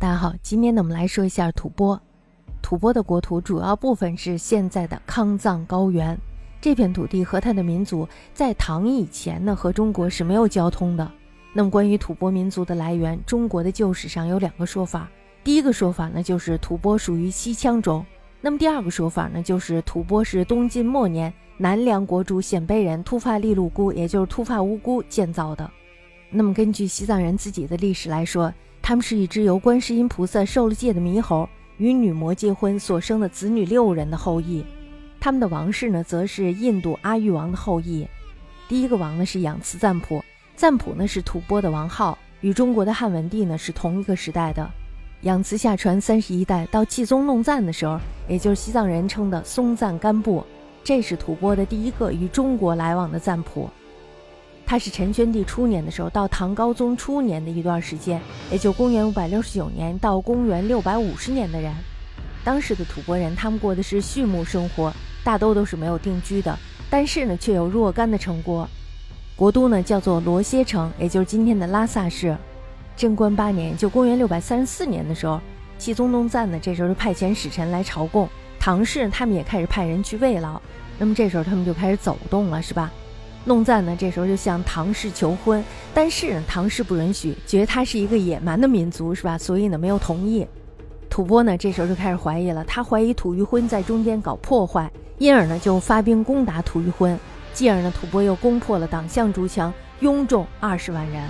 [0.00, 1.98] 大家好，今天呢，我们来说一下吐蕃。
[2.62, 6.16] 吐蕃的国土主要部分是现在的康藏高原。
[6.60, 11.10] 这片土地和它的民族在唐以前呢，和中国是没有交通的。
[11.52, 15.08] 那么，关于吐蕃民族的来源，中国的旧史上有两个说法。
[15.42, 18.00] 第一个说法呢，就是吐蕃属于西羌州；
[18.40, 25.68] 那么第二个说法呢，就是吐蕃是东晋末年南凉国主鲜卑人突发利禄孤，也就是突发乌孤建造的。
[26.30, 28.54] 那么，根据西藏人自己的历史来说，
[28.88, 31.46] 他们是一只由观世音菩萨受了戒的猕猴
[31.76, 34.64] 与女魔结婚所生的子女六人的后裔，
[35.20, 38.08] 他们的王室呢，则是印度阿育王的后裔。
[38.66, 40.24] 第一个王呢是养慈赞普，
[40.56, 44.66] 赞普呢是吐蕃的王号，与中国的汉文帝呢是同一个时代的。
[45.20, 50.42] 养慈下传三十一代到契宗弄赞的时候，也就是西藏人称的松赞干布，
[50.82, 53.68] 这是吐蕃的第一个与中国来往的赞普。
[54.68, 61.72] 他是陈宣帝初年的时候到唐高宗初年的一段时间，也就公元五百六十九年到公元六百五十年的人。
[62.44, 64.92] 当时的吐蕃人，他们过的是畜牧生活，
[65.24, 66.54] 大都都是没有定居的，
[66.90, 68.68] 但是呢，却有若干的城郭。
[69.34, 72.36] 国都呢叫做罗歇城，也就是今天的拉萨市。
[72.94, 75.40] 贞观八年，就公元六百三十四年的时候，
[75.78, 78.28] 契宗东赞呢，这时候就派遣使臣来朝贡，
[78.60, 80.60] 唐氏他们也开始派人去慰劳。
[80.98, 82.92] 那么这时候他们就开始走动了，是吧？
[83.48, 89.38] 弄赞呢，这时候就向唐氏求婚，但是，唐氏不允许，觉得他是一个野蛮的民族，是吧？
[89.38, 90.46] 所以呢，没有同意。
[91.08, 97.18] 吐蕃呢，这时候就开始怀疑了，他怀疑吐谷浑在中间搞破坏，因而呢，就发兵攻打吐谷浑。
[97.54, 101.26] 继而呢，吐蕃又攻破了党项诸羌，拥众二十万人。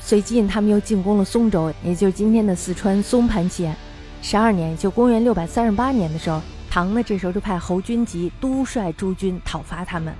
[0.00, 3.76] 随即他们又进攻了松州，也就是今天的四川松盘县。
[4.20, 10.12] 十二年，就公元六百三十八年的时候，唐呢，这时候就派侯君集督率诸军讨伐他们。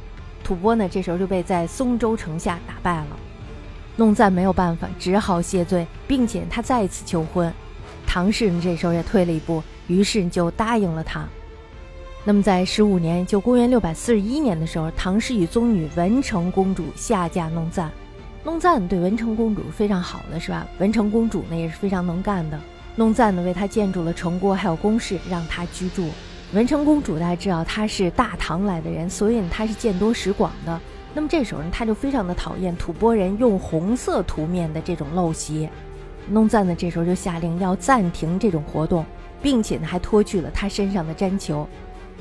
[0.48, 3.08] 吐蕃呢，这时候就被在松州城下打败了。
[3.96, 7.52] 弄赞没有办法，只好谢罪，并且他再一次求婚。
[8.06, 11.22] 唐氏呢，这时候也退了一步，于是就答应了他。
[12.24, 17.92] 那么在十五年，就公元六百四十一年的时候，唐氏与宗女文成公主下嫁弄赞。
[18.42, 20.66] 弄赞对文成公主非常好的，是吧？
[20.78, 22.58] 文成公主呢也是非常能干的。
[22.96, 26.08] 弄赞呢为她建筑了城郭，还有宫室，让她居住。
[26.54, 30.80] 文成公主，大家知道她是大唐来的人，所以呢她是见多识广的。
[31.12, 35.68] 那么这时候呢，她就非常的讨厌吐蕃人用红色涂面的这种陋习。
[36.30, 39.04] 弄赞呢这时候就下令要暂停这种活动，
[39.42, 41.66] 并且呢还脱去了他身上的毡裘。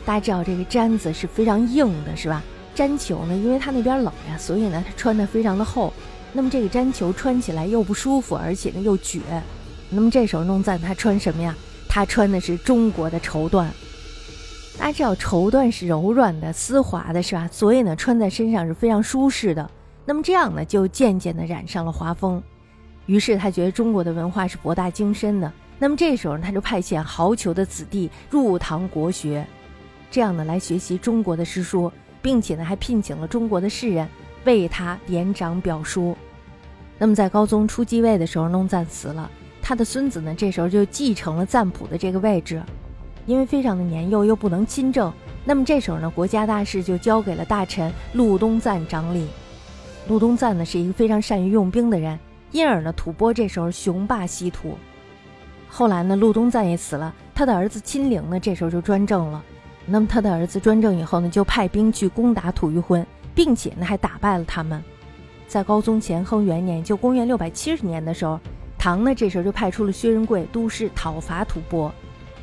[0.06, 2.44] 大家知道这个毡子是非常硬的，是吧？
[2.76, 5.94] 毡裘呢，因为它那边冷呀，所以呢它穿的非常的厚。
[6.34, 9.22] 那么这个毡裘穿起来又不舒服，而且呢又撅。
[9.90, 11.56] 那么这时候弄赞他穿什么呀？
[11.88, 13.66] 他穿的是中国的绸缎。
[14.78, 17.50] 大家知道绸缎是柔软的、丝滑的，是吧？
[17.52, 19.70] 所以呢，穿在身上是非常舒适的。
[20.06, 22.42] 那么这样呢，就渐渐的染上了华风。
[23.08, 25.52] 于是他觉得中国的文化是博大精深的。
[25.80, 29.46] 那么这时候他就派遣豪酋的子弟入唐国学，
[30.12, 34.08] 这样呢来学习中国的诗书，并且呢还聘请了中国的士人
[34.46, 36.16] 为他点掌表书。
[37.00, 39.30] 那么在高宗初继位的时候，弄赞死了，
[39.62, 42.62] 他的孙子呢这时候就继承了赞普的这个位置。
[43.28, 45.14] 因为非常的年幼，又不能亲政，
[45.46, 49.28] 那么这时候呢，国家大事就交给了大臣禄东赞掌理。
[50.08, 52.18] 禄东赞呢是一个非常善于用兵的人，
[52.52, 54.78] 因而呢，吐蕃这时候雄霸西土。
[55.68, 59.44] 后来呢，禄东赞也死了，他的儿子亲陵呢这时候就专政了。
[59.86, 63.06] 那么他的儿子专政以后呢，就派兵去攻打吐谷浑，
[63.36, 64.82] 并且呢还打败了他们。
[65.50, 68.40] 在高宗乾亨元年，就公元六百七十年的时候，
[68.78, 71.92] 唐呢这时候就派出了薛仁贵督师讨伐吐蕃。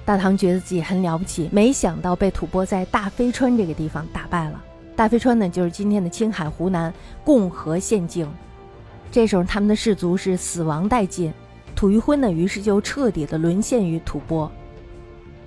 [0.04, 4.62] 大唐觉得自己很了不起，没想到被吐蕃在大飞川这个地方打败了。
[4.94, 6.92] 大飞川呢，就是今天的青海湖南
[7.24, 8.28] 共和县境。
[9.10, 11.32] 这时候，他们的士卒是死亡殆尽，
[11.74, 14.50] 吐谷浑呢，于是就彻底的沦陷于吐蕃。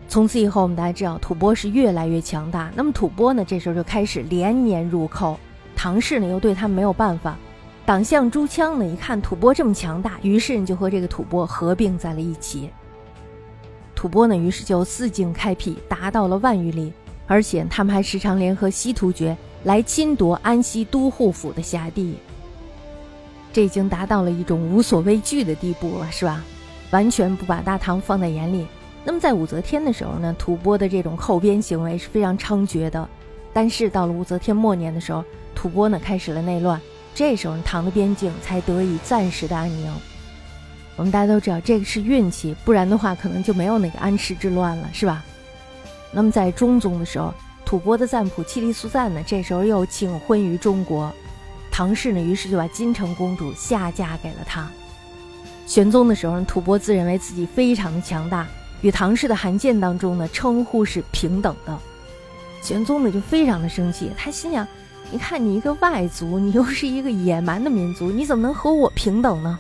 [0.09, 2.71] 从此以后，我们大家知道，吐蕃是越来越强大。
[2.75, 5.37] 那么，吐蕃呢，这时候就开始连年入寇，
[5.75, 7.37] 唐氏呢，又对他们没有办法。
[7.85, 12.69] 党项朱羌呢，一看吐蕃这么强大，于是就和这个吐蕃合并在了一起。
[13.97, 16.93] 吐蕃呢，于是就四境开辟，达到了万余里，
[17.25, 22.15] 而且他们还时常联合西突厥来侵夺安西都护府的辖地。
[23.51, 26.43] 这已经达到了一种无所畏惧的地步了，是吧？
[26.91, 28.67] 完全不把大唐放在眼里。
[29.03, 33.09] 那么在武则天的时候呢，吐蕃的这种寇边行为是非常猖獗的。
[33.51, 35.23] 但是到了武则天末年的时候，
[35.55, 36.79] 吐蕃呢开始了内乱，
[37.15, 39.91] 这时候唐的边境才得以暂时的安宁。
[40.97, 45.23] 我们大家都知道，这个是运气，不然的话，可能就没有那个安史之乱了，是吧？
[46.11, 47.33] 那么在中宗的时候，
[47.63, 51.13] 吐蕃的赞普契利苏赞呢，这时候又请婚于中国，
[51.71, 54.67] 唐氏呢，于是就把金城公主下嫁给了他。
[55.67, 58.47] 玄宗的时候，吐蕃自认为自己非常的强大，
[58.81, 61.77] 与唐氏的函件当中呢称呼是平等的。
[62.63, 64.67] 玄宗呢就非常的生气，他心想：
[65.11, 69.59] 你看你一个外族，你又是一个野蛮的民族，你怎么能和我平等呢？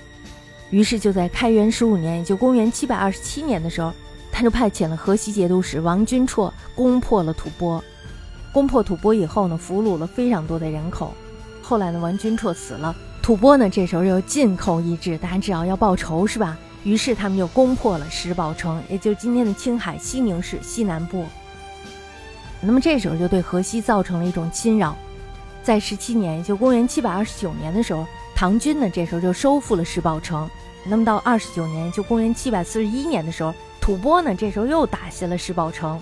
[0.69, 3.93] 于是就在开元十五年，也就公元七百二十七年的时候，
[4.31, 7.81] 他就派遣了河西节度使王君绰攻破了吐蕃。
[8.51, 11.13] 攻破吐蕃以后呢，俘虏了非常多的人口。
[11.61, 16.57] 后来呢，王君绰死了，吐蕃呢这时候又进寇一至，大家知道要报仇是吧？
[16.83, 21.25] 于是他们就攻破了石宝城，也就是今天的青海西宁市西南部。
[22.61, 24.95] 那么这时候就对河西造成了一种侵扰。
[25.61, 28.05] 在十七年，就公元七百二十九年的时候，
[28.37, 30.47] 唐军呢这时候就收复了石宝城。
[30.83, 33.51] 那么到二十九年，就公元七百四十一年的时候，
[33.81, 35.99] 吐蕃呢这时候又打下了石宝城。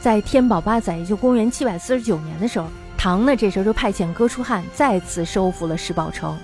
[0.00, 6.34] 在天宝八载，也就公元七百四十九年的时候，唐呢这时候就派遣哥舒翰再次收复了石宝城。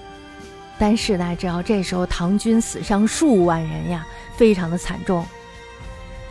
[0.79, 4.07] 但是大家知道，这时候唐军死伤数万人呀，
[4.37, 5.25] 非常的惨重。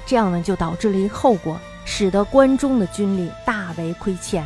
[0.05, 4.45] 这样呢就导致了一个后果，使得关中的军力大为亏欠。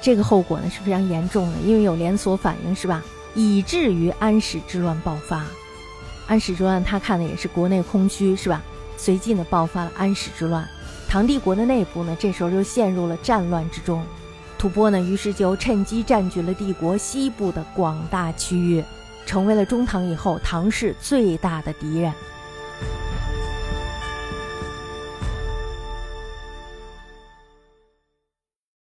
[0.00, 3.00] 这个后果呢是非常严重的，因为有连锁反应，是吧？
[3.34, 5.44] 以至于安史之乱爆发。
[6.26, 8.62] 安史之乱他看的也是国内空虚，是吧？
[8.96, 10.66] 随即呢爆发了安史之乱。
[11.08, 14.04] 唐帝国的内部呢，这时候就陷入了战乱之中。
[14.56, 18.82] 吐蕃呢，于是就趁机占据了帝国西部的广大区域，
[19.26, 22.12] 成为了中唐以后唐氏最大的敌人。